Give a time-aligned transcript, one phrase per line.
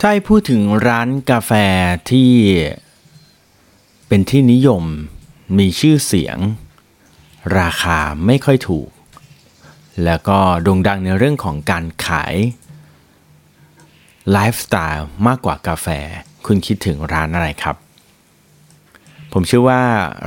[0.00, 1.52] ถ้าพูดถึงร้านกาแฟ
[2.10, 2.32] ที่
[4.08, 4.84] เป็นที่นิยม
[5.58, 6.38] มีชื่อเสียง
[7.58, 8.88] ราคาไม่ค่อยถูก
[10.04, 12.34] แล้วก็โด่งดังในเรื่องของการขาย
[14.32, 15.86] ไลฟ์สไตล์มากกว่ากาแฟ
[16.46, 17.76] คุณคิดถึงร้านอะไรครับ
[19.32, 19.82] ผมเชื่อว่า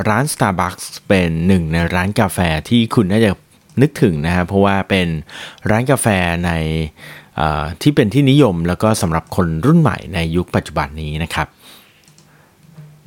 [0.10, 2.40] ร้าน Starbucks เป็นหนึ่งในร้านกาแฟ
[2.70, 3.32] ที่คุณน่าจะ
[3.82, 5.08] นึกถึงนะครับเพราะว่าเป็น
[5.70, 6.08] ร้านกาแฟ
[6.46, 6.52] ใน
[7.82, 11.48] ที่เป็นที่นิยมแล้วก็สำหรับคนรุ่นใหม่ในยุคปัจจุบันนี้นะครับ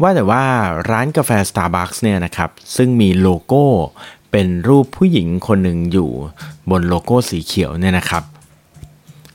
[0.02, 0.44] ว่าแต่ว่า
[0.90, 3.64] ร้านกาแฟ Starbucks เนี่ยนะครับซึ่งมีโลโก้
[4.30, 6.10] เป็นรูปผู้หญิงคนหนึ่งอยู่
[6.70, 8.24] บนโลโก้สีเขียวเนี่ยนะครับ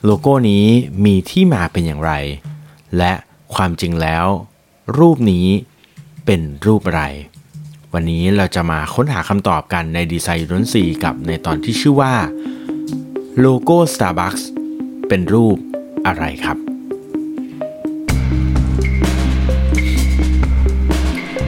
[0.05, 0.65] โลโก้นี้
[1.05, 2.11] มีที่มาเป็นอย่างไร
[2.97, 3.11] และ
[3.55, 4.25] ความจริงแล้ว
[4.97, 5.47] รูปนี้
[6.25, 7.03] เป็นรูปอะไร
[7.93, 12.13] วันนี้เราจะมาค้นหาคำตอบกันในดีไซน์ร้นสีกับในตอนที่ชื่อว่า
[13.39, 14.43] โลโก้ Starbucks
[15.09, 15.57] เป็นรูป
[16.07, 16.57] อะไรครับ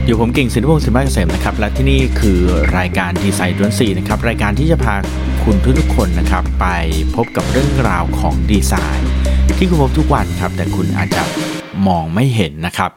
[0.05, 2.39] อยู่ผมเก่งสินพงศ์สินบ้านเกษมนะครับ และที่นี่คือ
[2.77, 4.95] รายการดีไซน์ดวนสีนะครับ รายการที่จะพา
[5.43, 6.67] คุณทุกๆคนนะครับ ไป
[7.15, 9.11] พบกับเรื่องราวของดีไซน์
[9.57, 11.23] ที่คุณพบทุกวันครับ แต่คุณอาจจะ
[11.87, 12.91] มองไม่เห็นนะครับ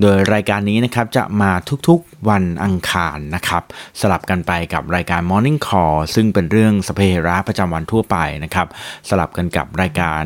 [0.00, 1.52] โดยรายการนี้นะครับจะมา
[1.88, 3.62] ทุกๆวันอังคารนะครับ
[4.00, 8.66] สลับกันไปกับรายการ Morning Call ซึ่งเป็นเรื่องสเประประจำวันทั่วไปนะครับ
[9.08, 10.22] สลับกันกับรายการ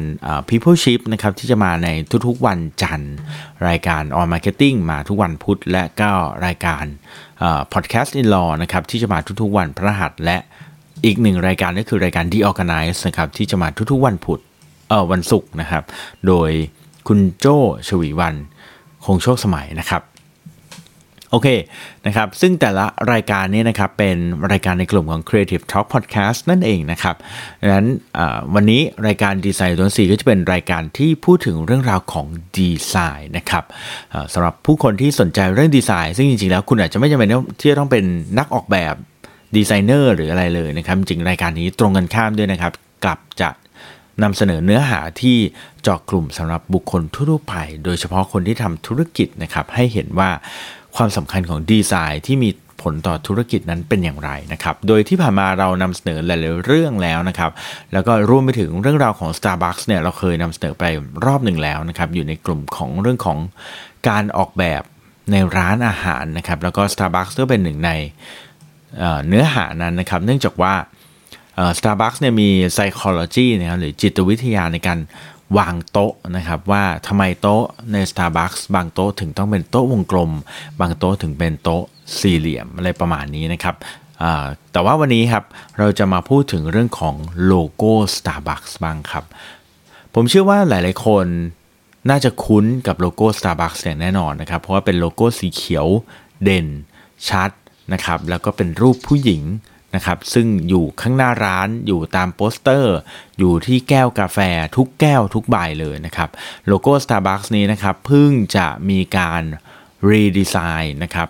[0.48, 1.88] People Ship นะครับที่จะมาใน
[2.26, 3.14] ทุกๆวันจันทร์
[3.68, 6.10] รายการ On Marketing มาทุกวันพุธและก็
[6.46, 6.84] รายการ
[7.72, 10.38] Podcast in Law นะครับที่จะมาทุกๆวันพระหัสและ
[11.04, 14.40] อีกหนึ่งรายการก็คือรายการ The Organize นะครับที่จะมาทุกๆวันพุธ
[14.88, 15.84] เออวันศุกร์นะครับ
[16.26, 16.50] โดย
[17.06, 17.46] คุณโจ
[17.88, 18.34] ชวีวัน
[19.04, 20.02] คงโชคสมัยนะครับ
[21.30, 21.48] โอเค
[22.06, 24.16] นะครับซึ่งแต่ละรายการนี้นะครับเป็น
[24.52, 27.16] รายการในกลุ่มของ Creative Talk Podcast นั่นเองนะครับ
[27.60, 27.86] ดังนั้น
[28.54, 32.26] วันนี้รายการดีไซน์ตัวสี่ก็จะเป็นรายการที่พูดถึงเรื่องราวของ
[32.58, 33.64] ดีไซน์นะครับ
[34.32, 38.04] สำหรับผู้คนที่สนใจเรื่องดีไซน์ ซึ่งจริงๆแล้วคุณอาจจะไม่จำเป็นที่จะต้องเป็น
[38.38, 38.94] นักออกแบบ
[39.56, 42.72] ดีไซเนอร์หรืออะไรเลยนะครับจริงรายการนี้ตรงกันข้ามด้วยนะครับ
[43.04, 43.48] กลับจะ
[44.22, 45.38] นำเสนอเนื้อหาที่
[45.82, 47.54] เจาะกลุ่มสำหรับบุคคลทั่วไป
[47.84, 50.30] โดยเฉพาะคนที่ทำธุรกิจนะครับให้เห็นว่า
[50.96, 52.50] ความสำคัญของดีไซน์ที่มี
[52.82, 57.50] ผลต่อธุรกิจนั้นเป็นอย่างไรนะครับ โดยที่ผ่านมาเรานำเสนอหลายๆเรื่องแล้วนะครับ
[57.92, 60.84] แล้วก็รวมไปถึงเรื่องราวของ Starbucks เนี่ยเราเคยนำเสนอไป
[61.26, 63.38] รอบหนึ่งแล้วนะครับ อยู่ในกลุ่มของเรื่องของ
[64.08, 64.82] การออกแบบ
[65.32, 67.90] ในร้านอาหารนะครับ แล้วก็ Starbucks ก็เป็นหนึ่งใน
[69.28, 70.74] เนื้อหานั้นนะครับ เนื่องจากว่า
[71.78, 74.98] Starbucks เนี่ยมี psychology นะครับหรือจิตวิทยาในการ
[75.58, 80.32] วางโต๊ะนะครับว่าทำไมโต๊ะใน Starbucks บางโต๊ะถึงต้องเป็นโต๊ะวงกลม
[80.80, 81.82] บางโต๊ะถึงเป็นโต๊ะ
[82.18, 83.76] สี่เหลี่ยมอะไรประมาณนี้นะครับ
[84.72, 85.44] แต่ว่าวันนี้ครับ
[85.78, 87.14] เราจะมาพูดถึงเรื่องของ
[87.46, 89.24] โลโก้ Starbucks บ้างครับ
[90.14, 91.26] ผมเชื่อว่าหลาย ๆ คน
[92.10, 95.86] น่าจะคุ้นกับโลโก้ Starbucks อย่างแน่นอนนะครับ เพราะว่าเป็นโลโก้สีเขียว
[96.42, 96.66] เด่น
[97.28, 97.50] ชัด
[97.92, 99.42] นะครับแล้วก็เป็นรูปผู้หญิง
[99.94, 102.96] นะครับซึ่งอยู่ข้างหน้าร้านอยู่ตามโปสเตอร์
[103.38, 104.38] อยู่ที่แก้วกาแฟ
[104.76, 106.30] ทุกแก้วทุกใบเลยนะครับ
[106.66, 109.42] โลโก้ Starbucks นี้นะครับเพิ่งจะมีการ
[110.10, 111.28] redesign นะครับ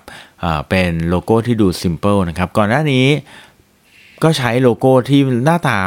[0.68, 3.06] เป็นโลโก้ที่ดูซิมเ l ิลนะครับก่อนหน้านี้
[4.22, 5.78] ก็ใช้โลโก้ที่หน้าตา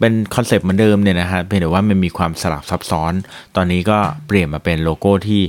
[0.00, 3.12] เป็น concept เหมือนเดิมเนี่ยนะฮะเพียงแต่ว่ามันมีความสลับซับซ้อน
[3.56, 5.42] ตอนนี้ก็เปลี่ยนมาเป็นโลโก้ที่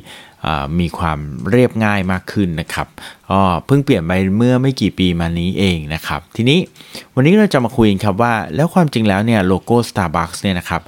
[0.80, 1.19] มีความ
[1.52, 2.88] เรียบง่ายมากขึ้นนะครับ
[3.31, 6.59] ก็เพิ่งเปลี่ยนไปเมื่อไม่กี่ปีมานี้เองนะครับ ทีนี้
[7.16, 10.81] วันนี้เราจะมาคุยกันครับว่า แล้วความจริงแล้วเนี่ยโลโก้ Starbucks เนี่ยนะครับ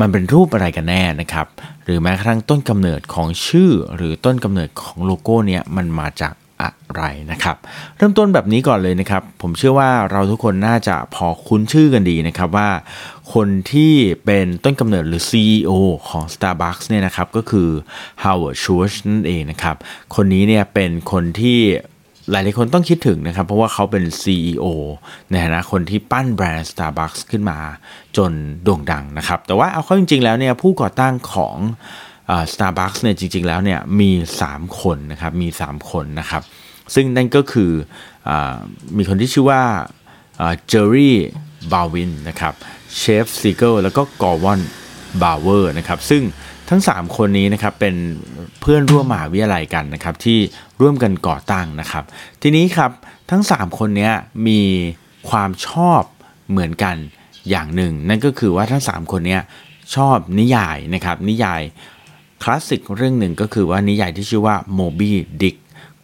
[0.00, 1.46] มันเป็นรูปอะไรกันแน่นะครับ
[1.84, 7.56] หรือแม้กระทั่งต้นกำเนิดของชื่อหรือต้นกำเนิดของโลโก้เนี่ยมันมาจาก อะไรนะครับ
[7.96, 12.70] เริ่มต้นแบบนี้ก่อนเลยนะครับ ผมเชื่อว่าเราทุกคนน่าจะพอคุ้นชื่อกันดีนะครับว่า
[13.34, 13.92] คนที่
[14.24, 15.70] เป็นต้นกำเนิดหรือ CEO
[16.08, 17.68] ของ Starbucks เนี่ยนะครับก็คือ
[18.22, 19.76] Howard Schultz นั่นเองนะครับ
[20.14, 21.60] คนนี้เนี่ยเป็นคนที่
[22.30, 24.66] หลายๆคนต้องคิดถึงนะครับ เพราะว่าเขาเป็น CEO
[25.30, 27.58] ในฐานะคนที่ปั้นแบรนด์ Starbucks ขึ้นมา
[28.16, 28.32] จน
[28.64, 31.56] โด่งดังนะครับ แต่ว่าเอาเข้าจริงๆแล้วเนี่ยผู้ก่อตั้งของ
[32.52, 34.10] สตาร์บัคส์เนี่ยจริง ๆ แล้วเนี่ยมี
[34.46, 36.42] 3 คนนะครับมี 3 คนนะครับ
[36.94, 37.70] ซึ่งนั่นก็คือ
[38.28, 38.30] อ
[38.96, 39.62] มีคนที่ชื่อว่า
[40.68, 41.16] เจอรี่
[41.72, 42.54] บอลด์วินนะครับ
[42.96, 46.22] เซฟซีเกิลแล้วก็กอร์ดอนโบว์เกอร์นะครับซึ่ง
[46.70, 47.94] ทั้ง 3 คนนี้นะครับเป็น
[48.60, 50.38] เพื่อนร่วมมหาวิทยาลัยกันนะครับที่
[50.80, 52.04] ร่วมกันก่อตั้งนะครับ
[52.42, 52.90] ทีนี้ครับ
[53.30, 54.10] ทั้ง 3 คนนี้
[54.48, 54.60] มี
[55.30, 56.02] ความชอบ
[56.50, 56.96] เหมือนกัน
[57.50, 59.38] อย่างหนึ่ง นั่นก็คือว่าทั้ง 3 คนนี้
[59.94, 61.62] ชอบนิยายนะครับนิยาย
[62.42, 65.10] คลาสสิกเรื่องหนึ่งก็คือว่านิยายที่ชื่อว่า Moby
[65.42, 65.56] Dick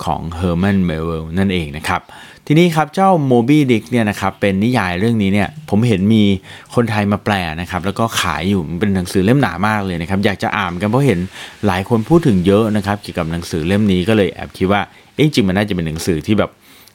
[0.04, 2.00] ของ Herman Melville นั่นเองนะครับ
[2.46, 6.22] ทีนี้ครับเจ้า Moby Dick เนี่ยนะครับเป็นนิยายเรื่องนี้เนี่ยผมเห็นมี
[6.74, 11.20] คนไทยมาแปลนะครับ แล้วก็ขายอยู่เป็นหนังสือเล่มหนามากเลยนะครับ อยากจะอ่านกันเพราะเห็น
[11.66, 14.80] หลายคนพูดถึงเยอะนะครับเกี่ยวกับหนังสือเล่มนี้ก็เลยแอบคิดว่า
[15.18, 16.50] จริงๆมันน่าจะเป็นหนังสือที่แบบ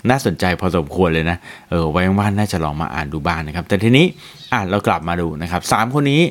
[0.10, 1.38] น่าสนใจพอสมควรเลยนะ
[1.70, 4.06] เออ ไว้ว่างๆน่าจะลองมาอ่านดูบ้างนะครับ แต่ทีนี้
[4.52, 6.22] อะเรากลับมาดูนะครับสามคนนี้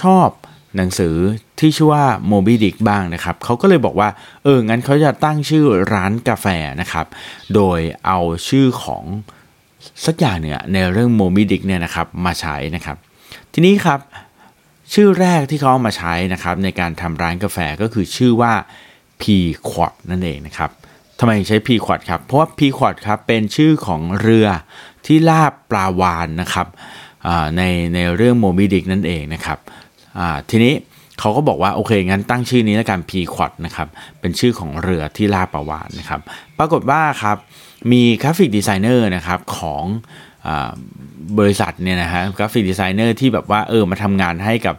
[0.00, 0.28] ชอบ
[0.76, 1.14] หนังสือ
[1.58, 4.08] ที่ชื่อว่า Moby Dick บ้างนะครับเขาก็เลยบอกว่า
[4.44, 6.46] เออ งั้นเขาจะตั้งชื่อร้านกาแฟ
[6.80, 7.06] นะครับ
[7.54, 8.18] โดยเอา
[8.48, 9.04] ชื่อของ
[10.06, 12.96] สักอย่างเนี่ยในเรื่อง Moby Dick เนี่ยนะครับมาใช้นะครับ
[13.52, 14.00] ทีนี้ครับ
[14.94, 18.52] ชื่อแรกที่เขาเอามาใช้นะครับ ในการทำร้านกาแฟก็คือชื่อว่า
[19.22, 19.24] P
[19.68, 20.70] Quad นั่นเองนะครับ
[21.18, 24.48] ทำไมใช้ P Quad ครับ เพราะว่า P Quad ครับเป็นชื่อของเรือ
[25.06, 26.66] ที่ลาบปลาวานนะครับ
[27.56, 27.62] ใน
[27.94, 29.58] ในเรื่อง Moby Dick นั่นเองนะครับ
[30.50, 30.74] ทีนี้
[31.20, 33.88] เขาก็บอกว่าโอเคงั้นตั้งชื่อนี้แล้วกัน Pequod นะครับ
[34.20, 36.20] เป็นชื่อของเรือที่ล่าปลาวาฬนะครับ
[36.58, 37.36] ปรากฏว่าครับ
[37.92, 39.84] มี graphic designer นะครับของ
[41.38, 44.74] บริษัทเนี่ยนะฮะ graphic designer ที่แบบว่าเออมาทำงานให้กับ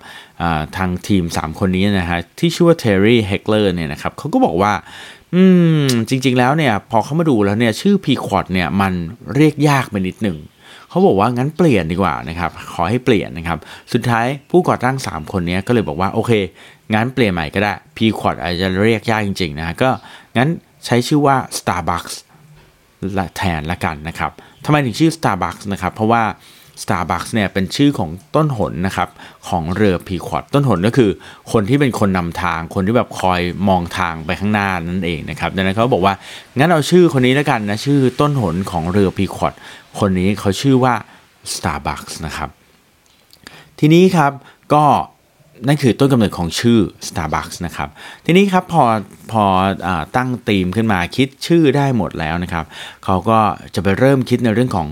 [0.78, 4.74] ทางทีม 3 คนนี้นะฮะที่ชื่อว่าเทอร์รี่เฮกเลอร์เนี่ยนะครับเขาก็บอกว่า
[5.36, 5.44] อื
[5.81, 8.94] มจริงๆแล้วเนี่ยพอเขามาดูแล้วเนี่ยชื่อ Pequod เนี่ยมัน
[9.36, 10.38] เรียกยากไปนิดหนึ่ง
[10.89, 13.60] เขาบอกว่างั้นเปลี่ยนดีกว่านะครับ ขอให้เปลี่ยนนะครับ
[13.94, 16.31] สุดท้ายผู้ก่อตั้ง 3 คนนี้ก็เลยบอกว่าโอเค
[16.94, 19.89] งั้นเปลี่ยนใหม่ก็ได้ P Quad อาจจะเรียกยากจริงๆนะก็
[20.38, 20.50] งั้น
[20.86, 22.13] ใช้ชื่อว่า Starbucks
[23.38, 24.31] แทนละกันนะครับ
[24.66, 26.24] ทำไมถึงชื่อ Starbucks นะครับ เพราะว่า
[26.82, 29.10] Starbucks เนี่ยเป็นชื่อของต้นหนนะครับ
[29.50, 31.10] ของเรือพีควอดต้นหนก็คือ
[31.52, 36.14] คนที่เป็นคนนำทางคนที่แบบคอยมองทางไปข้างหน้านั่นเองนะครับดังนั้นเขาบอกว่า
[36.58, 39.54] งั้นเอาชื่อคนนี้แล้วกันนะชื่อต้นหนของเรือ Pequod
[40.00, 40.94] คนนี้เขาชื่อว่า
[41.54, 42.50] Starbucks นะครับ
[43.80, 44.32] ทีนี้ครับ
[44.74, 44.84] ก็
[45.68, 47.90] นั่นคือต้นกำเนิดของชื่อ Starbucks นะครับ
[48.26, 48.84] ทีนี้ครับพอ
[49.31, 49.44] พ
[49.88, 52.66] อตั้งทีมขึ้นมาคิดชื่อได้หมดแล้วนะครับ
[53.06, 53.40] เขาก็
[53.76, 54.88] จะไปเริ่มคิดในเรื่องของ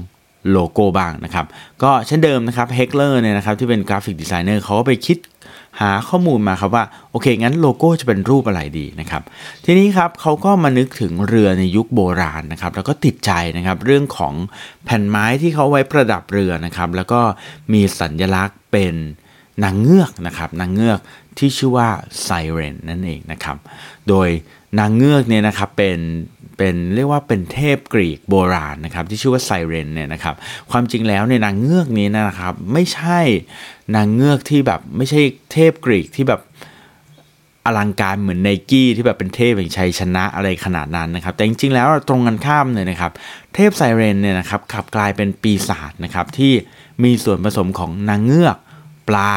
[0.51, 1.45] โลโก้บ้างนะครับ
[1.83, 5.17] ก็เช่นเดิมนะครับเฮกเลอร์เนี่ยนะครับที่เป็น graphic designer เขาก็ไปคิด
[5.81, 9.23] หาข้อมูลมาครับว่าโอเค งั้นโลโก้จะเป็นรูปอะไรดีนะครับ
[9.65, 14.33] ทีนี้ครับเขาก็มานึกถึงเรือในยุคโบราณนะครับ แล้วก็ติดใจนะครับเรื่องของ
[14.85, 17.21] แผ่นไม้ที่เขาไว้ประดับเรือนะครับ แล้วก็
[17.73, 18.93] มีสัญลักษณ์เป็น
[19.63, 20.99] นางเงือกนะครับนางเงือก
[21.37, 21.89] ที่ชื่อว่า
[22.23, 23.57] ไซเรนนั่นเองนะครับ
[24.09, 24.29] โดย
[24.79, 25.97] นางเงือกเนี่ยนะครับเป็น
[26.57, 30.35] เป็นเรียกว่าเป็นเทพกรีกโบราณนะครับที่ชื่อว่าไซเรนเนี่ยนะครับ
[30.71, 33.19] ความจริงแล้วในนางเงือกนี้นะครับไม่ใช่
[33.95, 35.21] นางเงือกที่แบบไม่ใช่
[35.51, 36.41] เทพกรีกที่แบบ
[37.65, 43.11] อลังการเหมือนไนกี้ที่แบบเป็นเทพแห่งชัยชนะอะไรขนาดนั้นนะครับ แต่จริงๆแล้วตรงกันข้ามเลยนะครับ
[43.55, 46.53] เทพไซเรนเนี่ยนะครับขับกลายเป็นปีศาจนะครับที่
[47.03, 48.57] มีส่วนผสมของนางเงือก
[49.09, 49.33] ปลา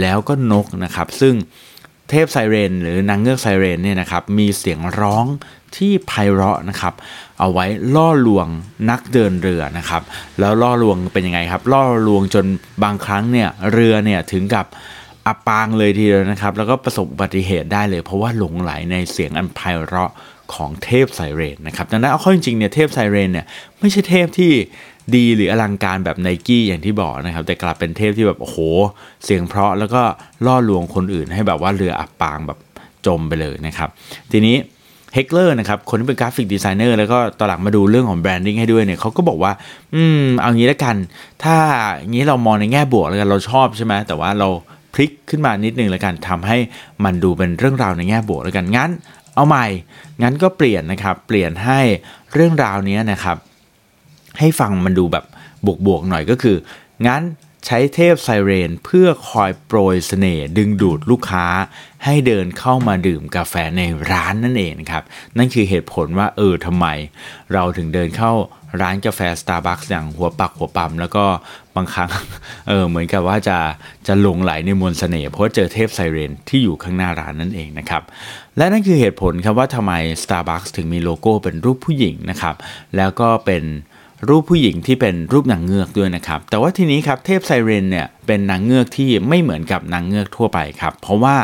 [0.00, 1.34] แล้วก็นกนะครับ ซึ่ง
[2.10, 5.26] เทพไซเรนหรือนางเงือกไซเรนเนี่ยนะครับมีเสียงร้อง
[5.76, 6.94] ที่ไพเราะนะครับ
[7.38, 8.48] เอาไว้ล่อลวง
[8.90, 10.02] นักเดินเรือนะครับ
[10.40, 12.44] แล้วล่อลวงเป็นยังไงครับ ล่อลวงจน
[12.84, 14.66] บางครั้งเนี่ยเรือเนี่ยถึงกับ
[15.26, 20.12] อับปางเลยทีเดียวนะครับ แล้วก็ประสบอุบัติเหตุได้เลย เพราะว่าหลงใหลในเสียงอันไพเราะ
[20.54, 23.46] ของเทพไซเรนนะครับดังนั้นเอาเข้าจริงเนี่ยเทพไซเรนเนี่ย
[23.80, 24.52] ไม่ใช่เทพที่
[25.16, 28.58] ดีหรืออลังการแบบไนกี้อย่างที่บอกนะครับ แต่กลับเป็นเทพที่แบบโอ้โห
[29.24, 30.02] เสียงเพราะแล้วก็
[30.46, 32.58] ล่อลวงคนอื่นให้แบบว่าเรืออับปางแบบ
[33.06, 33.88] จมไปเลยนะครับ
[34.32, 34.56] ทีนี้
[35.16, 39.52] เฮกเลอร์นะครับคนที่เป็น graphic designer แล้วก็ตอนหลังมาดูเรื่องของ branding ให้ด้วยเนี่ยเขาก็บอกว่า
[39.94, 40.96] อืม เอางี้แล้วกัน
[41.44, 41.56] ถ้า
[42.10, 44.48] งี้เรามองในแง่บวกแล้วกันเราชอบใช่ไหมแต่ว่าเรา
[44.94, 46.56] พลิกขึ้นมานิดนึงแล้วกันทำให้
[47.04, 48.90] มันดูเป็นเรื่องราวในแง่บวกแล้วกันงั้น
[49.34, 49.66] เอาใหม่
[50.22, 51.80] งั้นก็เปลี่ยนนะครับ เปลี่ยนให้
[52.34, 53.36] เรื่องราวนี้นะครับ
[54.38, 55.24] ให้ฟังมันดูแบบ
[55.86, 56.56] บวกๆหน่อยก็คือ
[57.06, 57.22] งั้น
[57.66, 61.46] ใช้เทพไซเรนเพื่อคอยโปรยเสน่ห์ดึงดูดลูกค้า
[62.04, 65.04] ให้เดินเข้ามาดื่มกาแฟในร้านนั่นเองครับ
[65.36, 66.86] นั่นคือเหตุผลว่าเออทำไม
[67.52, 68.32] เราถึงเดินเข้า
[68.80, 71.24] ร้านกาแฟ Starbucks อย่างหัวปักหัวปั๊มแล้วก็
[71.76, 72.10] บางครั้ง
[72.68, 73.58] เออเหมือนกับว่าจะ
[74.06, 78.02] จะหลงไหลในมวลเสน่ห์เพราะเจอเทพไซเรนที่อยู่ข้างหน้าร้านนั่นเองนะครับ
[78.56, 79.92] และนั่นคือเหตุผลครับว่าทำไม
[80.22, 82.54] Starbucks ถึงมีโลโก้เป็นรูปผู้หญิงนะครับ
[82.96, 83.64] แล้วก็เป็น
[84.28, 91.36] รูปผู้หญิงที่เป็นรูปนางเงือกด้วยนะครับ แต่ว่าทีนี้ครับเทพไซเรนเนี่ยเป็นนางเงือกที่ไม่เหมือนกับนางเงือกทั่วไปครับ เพราะว่า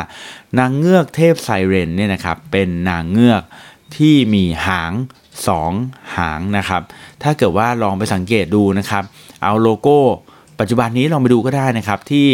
[0.59, 3.43] นางเงือกเทพไซเรนเนี่ยนะครับเป็นนางเงือก
[3.95, 4.91] ที่มีหาง
[5.53, 6.81] 2หางนะครับ
[7.23, 9.03] ถ้าเกิดว่าลองไปสังเกตดูนะครับ
[9.43, 9.99] เอาโลโก้
[10.59, 12.27] ปัจจุบันนี้ลองไปดูก็ได้นะครับ ที่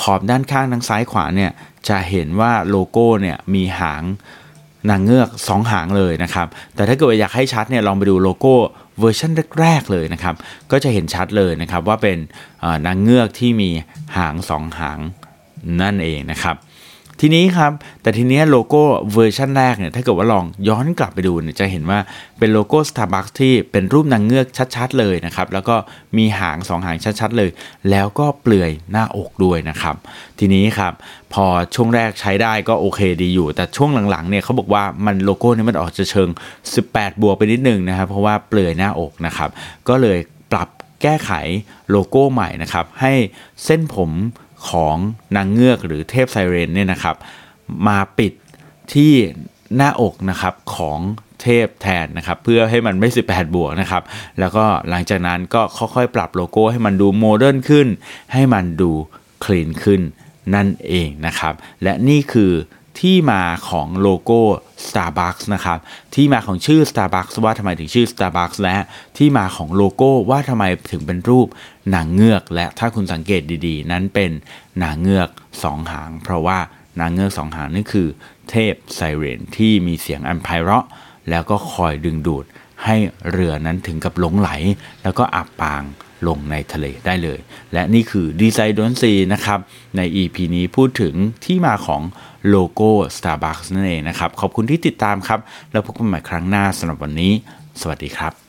[0.00, 1.50] ขอบด้านข้างทางซ้ายขวาเนี่ย
[1.88, 4.02] จะเห็นว่าโลโก้เนี่ยมีหาง
[4.90, 8.54] นางเงือก 2 หางเลยนะครับ แต่ถ้าเกิดอยากให้ชัดเนี่ยลองไปดูโลโก้
[9.00, 10.34] เวอร์ชันแรกๆเลยนะครับ
[10.70, 12.18] ก็จะเห็นชัดเลยนะครับว่าเป็น
[12.86, 13.70] นางเงือกที่มี
[14.16, 14.98] หางสองหาง
[15.82, 16.56] นั่นเองนะครับ
[17.20, 18.82] ทีนี้ครับ แต่ทีนี้โลโก้
[19.12, 21.98] เวอร์ชันแรกเนี่ยถ้าเกิดว่าลองย้อนกลับไปดูเนี่ยจะเห็นว่า
[22.38, 24.46] เป็นโลโก้ Starbucks ที่เป็นรูปนางเงือก
[24.76, 25.76] ชัด ๆ เลยนะครับ แล้วก็
[26.16, 27.50] มีหางสองหางชัด ๆ เลย
[27.90, 29.96] แล้วก็เปลือยหน้าอกด้วยนะครับ
[30.38, 30.92] ทีนี้ครับ
[31.32, 31.44] พอ
[31.74, 36.28] ช่วงแรกใช้ได้ก็โอเคดีอยู่ แต่ช่วงหลังๆเนี่ยเขาบอกว่ามันโลโก้นี้มันออกจะเชิง
[36.74, 39.50] 18 บวกไปนิดนึงนะครับเพราะว่าเปลือยหน้าอกนะครับ
[39.88, 40.18] ก็เลย
[40.52, 40.68] ปรับ
[41.02, 41.30] แก้ไข
[41.90, 43.12] โลโก้ใหม่นะครับให้
[43.64, 44.10] เส้นผม
[44.68, 44.96] ของ
[45.36, 47.16] นางเงือกหรือเทพไซเรนเนี่ยนะครับ
[47.86, 48.32] มาปิด
[48.92, 49.12] ที่
[49.76, 51.00] หน้าอกนะครับของ
[51.42, 54.02] เทพแทนนะครับ เพื่อให้มันไม่ 18 บวกนะครับ
[54.38, 57.88] แล้วก็หลังจากนั้นก็ค่อยๆ ปรับโลโก้ให้มันดู modern ขึ้น
[58.32, 58.90] ให้มันดู
[59.44, 60.00] clean ขึ้น
[60.54, 62.52] นั่นเองนะครับ และนี่คือ
[63.00, 64.40] ที่มาของโลโก้
[64.86, 65.78] Starbucks นะครับ
[66.14, 68.76] ที่มาของชื่อ Starbucks ว่าทำไมถึงชื่อ Starbucks และ
[69.16, 71.48] ที่มาของโลโก้ว่าทำไมถึงเป็นรูป
[71.94, 74.30] นางเงือก และถ้าคุณสังเกตดีๆ นั้นเป็น
[74.82, 75.28] นางเงือก
[75.62, 76.58] สองหาง เพราะว่า
[77.00, 78.08] นางเงือกสองหางนี่คือ
[78.50, 80.86] เทพไซเรนที่มีเสียงอันไพเราะ
[81.30, 82.44] แล้วก็คอยดึงดูด
[82.86, 82.96] ให้
[83.30, 84.50] เรือนั้นถึงกับหลงไหล
[85.02, 85.82] แล้วก็อับปาง
[86.28, 87.38] ลงในทะเลได้เลย
[87.72, 89.58] และนี่คือดีไซน์ดนซีนะครับ
[89.96, 91.14] ใน EP นี้พูดถึง
[91.44, 92.02] ที่มาของ
[92.48, 95.40] โลโก้ Starbucks นั่นเองนะครับ ขอบคุณที่ติดตามครับ
[95.72, 97.32] แล้วพบกันใหม่ครั้งหน้าสำหรับวันนี้
[97.80, 98.45] สวัสดีครับ